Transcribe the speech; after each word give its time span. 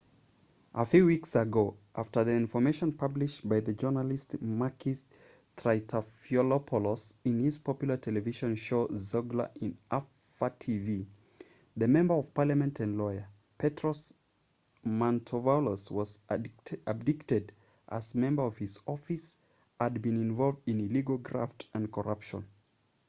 a 0.73 0.83
few 0.83 1.05
weeks 1.05 1.35
ago 1.35 1.77
after 1.95 2.23
the 2.23 2.33
information 2.35 2.91
published 2.91 3.47
by 3.47 3.59
the 3.59 3.71
journalist 3.71 4.31
makis 4.41 5.05
triantafylopoulos 5.55 7.13
in 7.23 7.37
his 7.39 7.59
popular 7.59 7.97
television 7.97 8.55
show 8.55 8.87
zoungla 8.87 9.51
in 9.61 9.77
alpha 9.91 10.49
tv 10.57 11.05
the 11.77 11.87
member 11.87 12.15
of 12.15 12.33
parliament 12.33 12.79
and 12.79 12.97
lawyer 12.97 13.27
petros 13.59 14.15
mantouvalos 14.83 15.91
was 15.91 16.17
abdicated 16.31 17.53
as 17.87 18.15
members 18.15 18.47
of 18.47 18.57
his 18.57 18.79
office 18.87 19.37
had 19.79 20.01
been 20.01 20.19
involved 20.19 20.67
in 20.67 20.79
illegal 20.81 21.19
graft 21.19 21.67
and 21.75 21.91
corruption 21.93 22.43